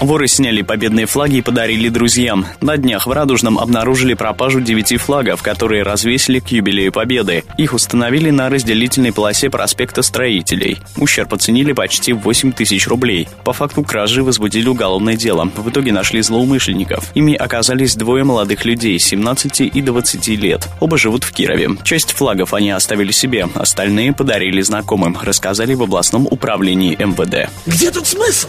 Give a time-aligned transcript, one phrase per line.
[0.00, 2.46] Воры сняли победные флаги и подарили друзьям.
[2.60, 7.44] На днях в Радужном обнаружили пропажу девяти флагов, которые развесили к юбилею Победы.
[7.56, 10.78] Их установили на разделительной полосе проспекта Строителей.
[10.96, 13.28] Ущерб оценили почти 8 тысяч рублей.
[13.44, 15.50] По факту кражи возбудили уголовное дело.
[15.56, 17.10] В итоге нашли злоумышленников.
[17.14, 20.68] Ими оказались двое молодых людей, 17 и 20 лет.
[20.78, 21.70] Оба живут в Кирове.
[21.82, 27.50] Часть флагов они оставили себе, остальные подарили знакомым, рассказали в областном управлении МВД.
[27.66, 28.48] Где тут смысл?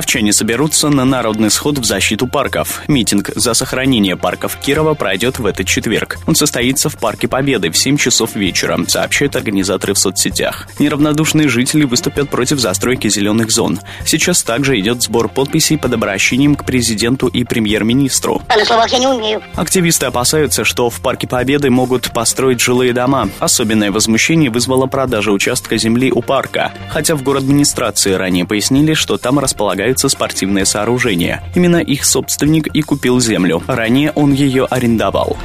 [0.00, 2.82] Кировчане соберутся на народный сход в защиту парков.
[2.88, 6.16] Митинг за сохранение парков Кирова пройдет в этот четверг.
[6.26, 10.68] Он состоится в Парке Победы в 7 часов вечера, сообщают организаторы в соцсетях.
[10.78, 13.78] Неравнодушные жители выступят против застройки зеленых зон.
[14.06, 18.40] Сейчас также идет сбор подписей под обращением к президенту и премьер-министру.
[18.48, 19.42] А на словах я не умею.
[19.54, 23.28] Активисты опасаются, что в Парке Победы могут построить жилые дома.
[23.38, 26.72] Особенное возмущение вызвала продажа участка земли у парка.
[26.88, 31.42] Хотя в город администрации ранее пояснили, что там располагается располагаются спортивные сооружения.
[31.54, 33.62] Именно их собственник и купил землю.
[33.66, 35.36] Ранее он ее арендовал.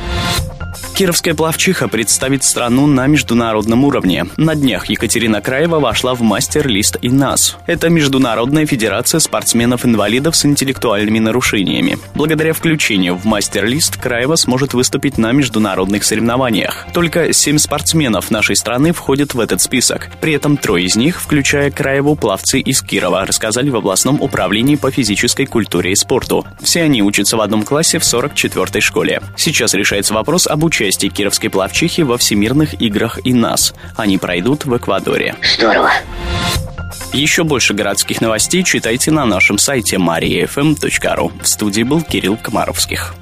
[0.95, 4.27] Кировская плавчиха представит страну на международном уровне.
[4.38, 7.57] На днях Екатерина Краева вошла в мастер-лист ИНАС.
[7.67, 11.97] Это Международная федерация спортсменов-инвалидов с интеллектуальными нарушениями.
[12.13, 16.87] Благодаря включению в мастер-лист Краева сможет выступить на международных соревнованиях.
[16.93, 20.07] Только семь спортсменов нашей страны входят в этот список.
[20.21, 24.91] При этом трое из них, включая Краеву, пловцы из Кирова, рассказали в областном управлении по
[24.91, 26.47] физической культуре и спорту.
[26.61, 29.21] Все они учатся в одном классе в 44-й школе.
[29.35, 33.73] Сейчас решается вопрос об участии участие кировской плавчихи во всемирных играх и нас.
[33.95, 35.36] Они пройдут в Эквадоре.
[35.58, 35.92] Здорово.
[37.11, 41.31] Еще больше городских новостей читайте на нашем сайте mariafm.ru.
[41.42, 43.16] В студии был Кирилл Комаровских.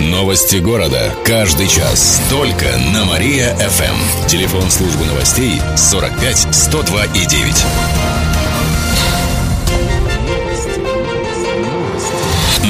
[0.00, 1.10] Новости города.
[1.24, 2.20] Каждый час.
[2.28, 4.28] Только на Мария-ФМ.
[4.28, 8.07] Телефон службы новостей 45 102 и 9.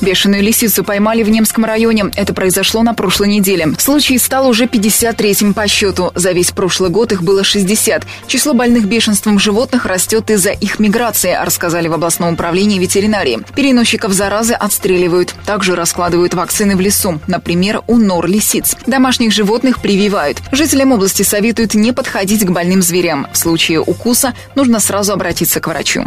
[0.00, 2.06] Бешеную лисицу поймали в Немском районе.
[2.14, 3.74] Это произошло на прошлой неделе.
[3.78, 6.12] Случай стал уже 53-м по счету.
[6.14, 8.04] За весь прошлый год их было 60.
[8.26, 13.40] Число больных бешенством животных растет из-за их миграции, рассказали в областном управлении ветеринарии.
[13.54, 15.34] Переносчиков заразы отстреливают.
[15.44, 17.20] Также раскладывают вакцины в лесу.
[17.26, 18.76] Например, у нор лисиц.
[18.86, 20.38] Домашних животных прививают.
[20.52, 23.26] Жителям области советуют не подходить к больным зверям.
[23.32, 26.06] В случае укуса нужно сразу обратиться к врачу.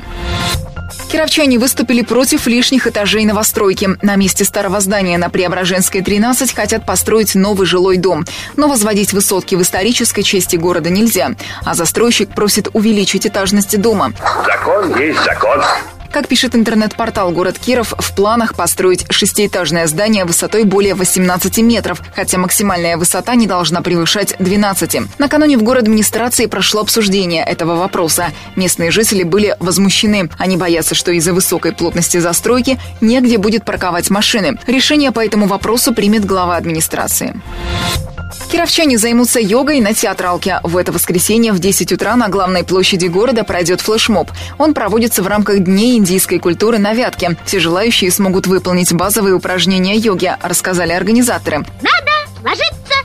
[1.12, 3.90] Кировчане выступили против лишних этажей новостройки.
[4.02, 8.26] На месте старого здания на Преображенской 13 хотят построить новый жилой дом.
[8.56, 11.32] Но возводить высотки в исторической части города нельзя.
[11.66, 14.14] А застройщик просит увеличить этажности дома.
[14.46, 15.62] Закон есть закон.
[16.12, 22.38] Как пишет интернет-портал «Город Киров», в планах построить шестиэтажное здание высотой более 18 метров, хотя
[22.38, 25.20] максимальная высота не должна превышать 12.
[25.20, 28.32] Накануне в город администрации прошло обсуждение этого вопроса.
[28.58, 30.30] Местные жители были возмущены.
[30.38, 34.60] Они боятся, что из-за высокой плотности застройки негде будет парковать машины.
[34.68, 37.40] Решение по этому вопросу примет глава администрации.
[38.52, 40.60] Кировчане займутся йогой на театралке.
[40.64, 44.30] В это воскресенье в 10 утра на главной площади города пройдет флешмоб.
[44.58, 47.38] Он проводится в рамках Дней индийской культуры на Вятке.
[47.46, 51.66] Все желающие смогут выполнить базовые упражнения йоги, рассказали организаторы.
[51.82, 52.12] Надо
[52.44, 53.01] ложиться.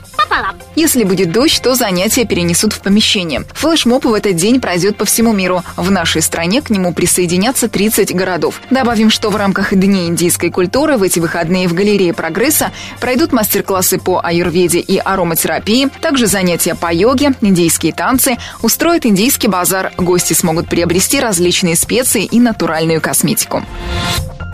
[0.75, 3.43] Если будет дождь, то занятия перенесут в помещение.
[3.53, 5.63] Флешмоб в этот день пройдет по всему миру.
[5.75, 8.61] В нашей стране к нему присоединятся 30 городов.
[8.69, 13.97] Добавим, что в рамках Дней индийской культуры в эти выходные в галерее «Прогресса» пройдут мастер-классы
[13.97, 19.91] по аюрведе и ароматерапии, также занятия по йоге, индийские танцы, устроят индийский базар.
[19.97, 23.63] Гости смогут приобрести различные специи и натуральную косметику.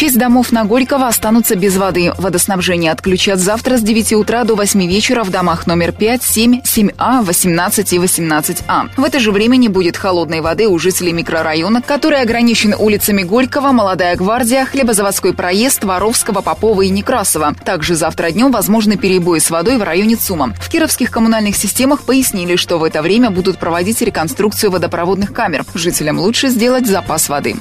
[0.00, 2.14] Часть домов на Горького останутся без воды.
[2.16, 7.22] Водоснабжение отключат завтра с 9 утра до 8 вечера в домах номер 5, 7, 7А,
[7.22, 8.88] 18 и 18А.
[8.96, 13.72] В это же время не будет холодной воды у жителей микрорайона, который ограничен улицами Горького,
[13.72, 17.54] Молодая гвардия, Хлебозаводской проезд, Воровского, Попова и Некрасова.
[17.62, 20.54] Также завтра днем возможны перебои с водой в районе ЦУМа.
[20.58, 25.66] В кировских коммунальных системах пояснили, что в это время будут проводить реконструкцию водопроводных камер.
[25.74, 27.54] Жителям лучше сделать запас воды.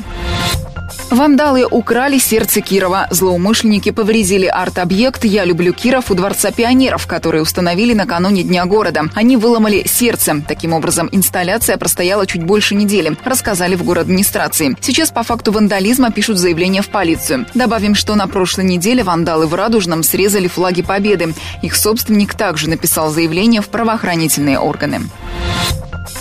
[1.10, 3.08] Вандалы украли сердце Кирова.
[3.10, 9.06] Злоумышленники повредили арт-объект «Я люблю Киров» у Дворца пионеров, который установили накануне Дня города.
[9.16, 10.44] Они выломали сердце.
[10.48, 14.78] Таким образом, инсталляция простояла чуть больше недели, рассказали в город администрации.
[14.82, 17.48] Сейчас по факту вандализма пишут заявление в полицию.
[17.56, 21.34] Добавим, что на прошлой неделе вандалы в Радужном срезали флаги Победы.
[21.64, 25.02] Их собственник также написал заявление в правоохранительные органы.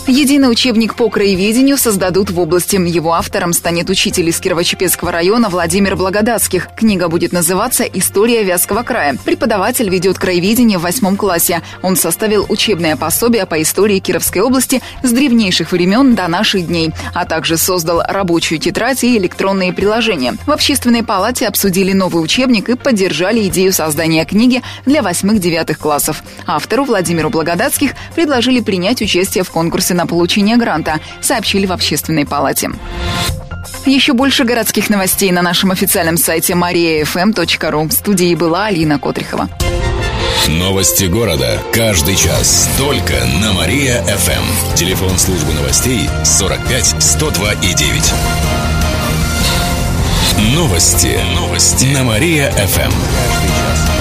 [0.09, 2.75] Единый учебник по краеведению создадут в области.
[2.75, 4.39] Его автором станет учитель из
[4.79, 6.69] Кирово-Чепецкого района Владимир Благодатских.
[6.75, 9.17] Книга будет называться «История Вятского края».
[9.25, 11.61] Преподаватель ведет краеведение в восьмом классе.
[11.81, 17.25] Он составил учебное пособие по истории Кировской области с древнейших времен до наших дней, а
[17.25, 20.35] также создал рабочую тетрадь и электронные приложения.
[20.45, 26.23] В общественной палате обсудили новый учебник и поддержали идею создания книги для восьмых-девятых классов.
[26.47, 32.71] Автору Владимиру Благодатских предложили принять участие в конкурсе на получение гранта, сообщили в общественной палате.
[33.85, 37.87] Еще больше городских новостей на нашем официальном сайте mariafm.ru.
[37.87, 39.49] В студии была Алина Котрихова.
[40.47, 41.59] Новости города.
[41.73, 42.69] Каждый час.
[42.77, 44.75] Только на Мария-ФМ.
[44.75, 48.13] Телефон службы новостей 45 102 и 9.
[50.55, 51.19] Новости.
[51.35, 51.85] Новости.
[51.85, 53.98] На Мария-ФМ.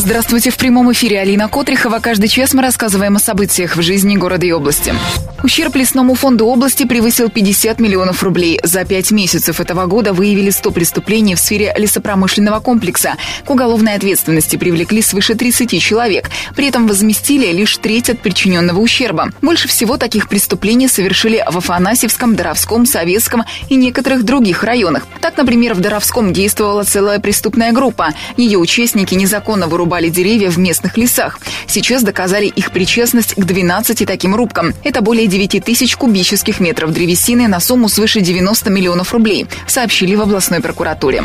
[0.00, 1.98] Здравствуйте, в прямом эфире Алина Котрихова.
[1.98, 4.94] Каждый час мы рассказываем о событиях в жизни города и области.
[5.42, 8.60] Ущерб лесному фонду области превысил 50 миллионов рублей.
[8.62, 13.16] За пять месяцев этого года выявили 100 преступлений в сфере лесопромышленного комплекса.
[13.44, 16.30] К уголовной ответственности привлекли свыше 30 человек.
[16.54, 19.32] При этом возместили лишь треть от причиненного ущерба.
[19.42, 25.08] Больше всего таких преступлений совершили в Афанасьевском, Доровском, Советском и некоторых других районах.
[25.20, 28.14] Так, например, в Доровском действовала целая преступная группа.
[28.36, 31.38] Ее участники незаконно вырубали деревья в местных лесах.
[31.66, 34.74] Сейчас доказали их причастность к 12 таким рубкам.
[34.84, 40.20] Это более 9 тысяч кубических метров древесины на сумму свыше 90 миллионов рублей, сообщили в
[40.20, 41.24] областной прокуратуре.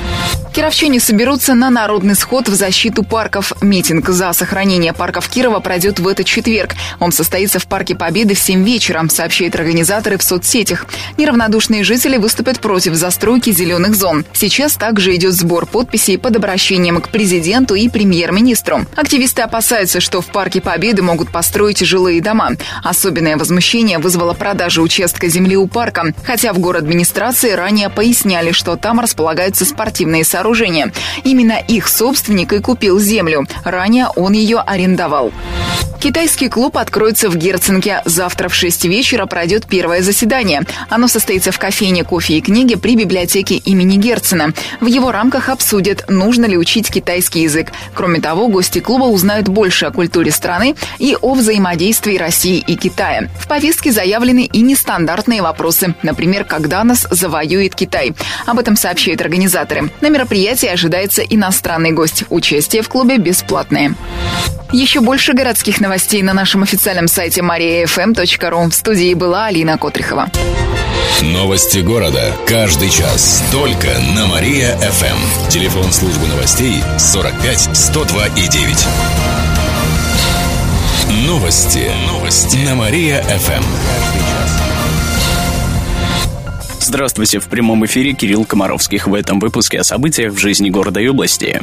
[0.54, 3.54] Кировчане соберутся на народный сход в защиту парков.
[3.62, 6.76] Митинг за сохранение парков Кирова пройдет в этот четверг.
[7.00, 10.86] Он состоится в Парке Победы в 7 вечера, сообщают организаторы в соцсетях.
[11.18, 14.26] Неравнодушные жители выступят против застройки зеленых зон.
[14.34, 18.53] Сейчас также идет сбор подписей под обращением к президенту и премьер-министру.
[18.96, 22.52] Активисты опасаются, что в Парке Победы могут построить жилые дома.
[22.84, 28.52] Особенное возмущение Решение вызвало продажу участка земли у парка, хотя в город администрации ранее поясняли,
[28.52, 30.94] что там располагаются спортивные сооружения.
[31.24, 33.48] Именно их собственник и купил землю.
[33.64, 35.32] Ранее он ее арендовал.
[36.04, 38.02] Китайский клуб откроется в Герценке.
[38.04, 40.64] Завтра в 6 вечера пройдет первое заседание.
[40.90, 44.52] Оно состоится в кофейне кофе и книги при библиотеке имени Герцена.
[44.82, 47.72] В его рамках обсудят, нужно ли учить китайский язык.
[47.94, 53.30] Кроме того, гости клуба узнают больше о культуре страны и о взаимодействии России и Китая.
[53.40, 55.96] В повестке заявлены и нестандартные вопросы.
[56.04, 58.14] Например, когда нас завоюет Китай.
[58.46, 59.92] Об этом сообщают организаторы.
[60.02, 62.24] На мероприятии ожидается иностранный гость.
[62.30, 63.96] Участие в клубе бесплатное.
[64.72, 68.70] Еще больше городских новостей на нашем официальном сайте mariafm.ru.
[68.70, 70.30] В студии была Алина Котрихова.
[71.22, 72.36] Новости города.
[72.48, 73.44] Каждый час.
[73.52, 75.50] Только на Мария-ФМ.
[75.50, 78.88] Телефон службы новостей 45 102 и 9.
[81.28, 81.92] Новости.
[82.08, 82.58] Новости.
[82.58, 83.64] На Мария-ФМ.
[86.80, 89.08] Здравствуйте, в прямом эфире Кирилл Комаровских.
[89.08, 91.62] В этом выпуске о событиях в жизни города и области.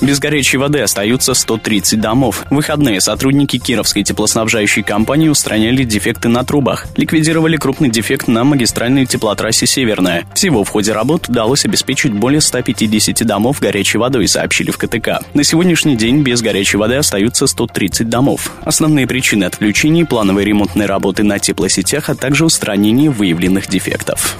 [0.00, 2.44] Без горячей воды остаются 130 домов.
[2.48, 6.86] В выходные сотрудники Кировской теплоснабжающей компании устраняли дефекты на трубах.
[6.96, 10.24] Ликвидировали крупный дефект на магистральной теплотрассе «Северная».
[10.34, 15.20] Всего в ходе работ удалось обеспечить более 150 домов горячей водой, сообщили в КТК.
[15.34, 18.52] На сегодняшний день без горячей воды остаются 130 домов.
[18.62, 24.38] Основные причины отключений– плановые ремонтные работы на теплосетях, а также устранение выявленных дефектов.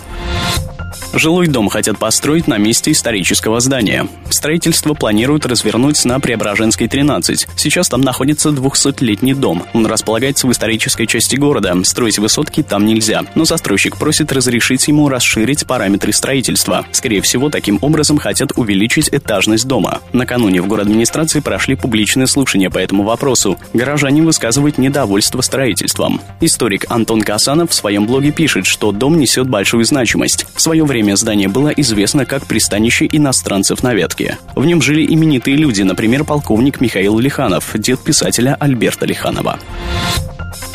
[1.12, 4.06] Жилой дом хотят построить на месте исторического здания.
[4.30, 7.48] Строительство планируют развернуть на Преображенской 13.
[7.56, 9.64] Сейчас там находится 200-летний дом.
[9.72, 11.76] Он располагается в исторической части города.
[11.82, 13.22] Строить высотки там нельзя.
[13.34, 16.86] Но застройщик просит разрешить ему расширить параметры строительства.
[16.92, 19.98] Скорее всего, таким образом хотят увеличить этажность дома.
[20.12, 23.58] Накануне в город администрации прошли публичные слушания по этому вопросу.
[23.72, 26.20] Горожане высказывают недовольство строительством.
[26.40, 30.46] Историк Антон Касанов в своем блоге пишет, что дом несет большую значимость.
[30.54, 34.36] В свое время время здание было известно как пристанище иностранцев на ветке.
[34.54, 39.58] В нем жили именитые люди, например, полковник Михаил Лиханов, дед писателя Альберта Лиханова.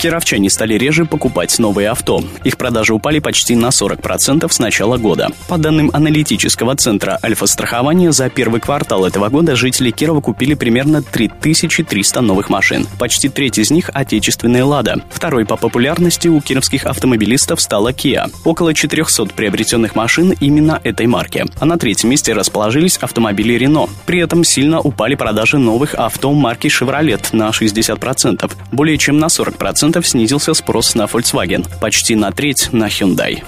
[0.05, 2.23] Кировчане стали реже покупать новые авто.
[2.43, 5.29] Их продажи упали почти на 40% с начала года.
[5.47, 12.21] По данным аналитического центра Альфа-страхования, за первый квартал этого года жители Кирова купили примерно 3300
[12.21, 12.85] новых машин.
[12.99, 15.01] Почти треть из них– отечественные «Лада».
[15.09, 18.31] Второй по популярности у кировских автомобилистов стала Kia.
[18.43, 21.45] Около 400 приобретенных машин именно этой марки.
[21.59, 23.89] А на третьем месте расположились автомобили Renault.
[24.05, 28.51] При этом сильно упали продажи новых авто марки Chevrolet на 60%.
[28.71, 33.43] Более чем на 40% 10% снизился спрос на Volkswagen, почти на треть на Hyundai.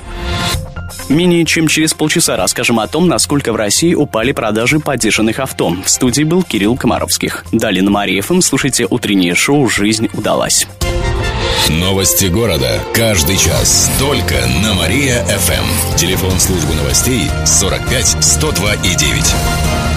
[1.09, 5.75] Менее чем через полчаса расскажем о том, насколько в России упали продажи поддержанных авто.
[5.83, 7.45] В студии был Кирилл Комаровских.
[7.51, 10.67] Далее на Мария ФМ слушайте утреннее шоу «Жизнь удалась».
[11.69, 12.79] Новости города.
[12.93, 13.91] Каждый час.
[13.99, 15.97] Только на Мария-ФМ.
[15.97, 19.96] Телефон службы новостей 45 102 и 9.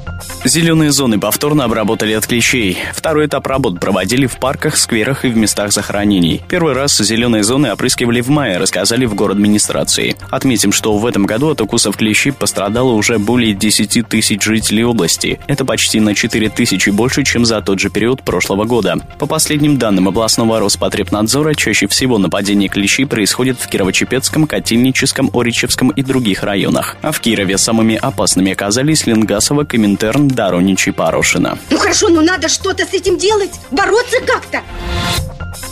[0.43, 2.79] Зеленые зоны повторно обработали от клещей.
[2.95, 6.41] Второй этап работ проводили в парках, скверах и в местах захоронений.
[6.49, 10.15] Первый раз зеленые зоны опрыскивали в мае, рассказали в город администрации.
[10.31, 15.39] Отметим, что в этом году от укусов клещей пострадало уже более 10 тысяч жителей области.
[15.45, 18.95] Это почти на 4 тысячи больше, чем за тот же период прошлого года.
[19.19, 26.01] По последним данным областного Роспотребнадзора, чаще всего нападения клещей происходят в Кирово-Чепецком, Котельническом, Оричевском и
[26.01, 26.97] других районах.
[27.03, 31.57] А в Кирове самыми опасными оказались Ленгасово, Коминтерн, Дароничи Порошина.
[31.69, 34.61] Ну хорошо, но надо что-то с этим делать, бороться как-то.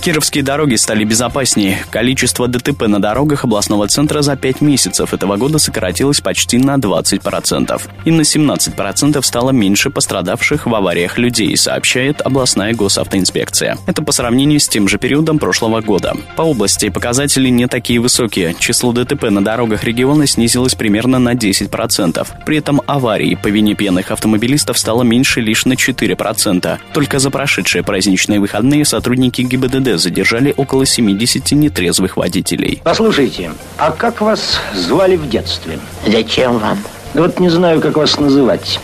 [0.02, 1.84] Кировские дороги стали безопаснее.
[1.92, 7.82] Количество ДТП на дорогах областного центра за 5 месяцев этого года сократилось почти на 20%.
[8.06, 13.78] И на 17% стало меньше пострадавших в авариях людей, сообщает областная госавтоинспекция.
[13.88, 16.16] Это по сравнению с тем же периодом прошлого года.
[16.38, 18.56] По области показатели не такие высокие.
[18.58, 22.26] Число ДТП на дорогах региона снизилось примерно на 10%.
[22.46, 26.78] При этом аварий по вине пьяных автомобилистов стало меньше лишь на 4%.
[26.94, 32.82] Только за прошедшие праздничные выходные сотрудники ГИБДД задержали около 70 нетрезвых водителей.
[32.84, 35.80] Послушайте, а как вас звали в детстве?
[36.06, 36.80] Зачем вам?
[37.14, 38.80] Вот не знаю, как вас называть.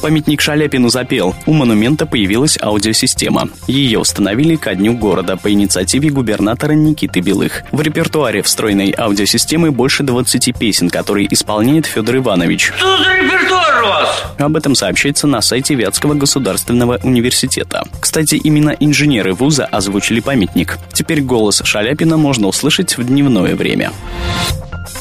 [0.00, 1.34] Памятник Шаляпину запел.
[1.46, 3.48] У монумента появилась аудиосистема.
[3.66, 7.64] Ее установили ко дню города по инициативе губернатора Никиты Белых.
[7.72, 12.72] В репертуаре встроенной аудиосистемы больше 20 песен, которые исполняет Федор Иванович.
[12.76, 14.24] Что за репертуар вас?
[14.38, 17.84] Об этом сообщается на сайте Вятского государственного университета.
[18.00, 20.78] Кстати, именно инженеры вуза озвучили памятник.
[20.92, 23.92] Теперь голос Шаляпина можно услышать в дневное время.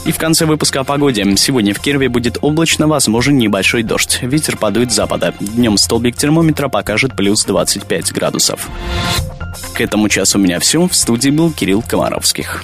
[0.05, 1.25] И в конце выпуска о погоде.
[1.35, 4.19] Сегодня в Кирове будет облачно, возможен небольшой дождь.
[4.21, 5.33] Ветер подует с запада.
[5.39, 8.69] Днем столбик термометра покажет плюс 25 градусов.
[9.73, 10.87] К этому часу у меня все.
[10.87, 12.63] В студии был Кирилл Комаровских.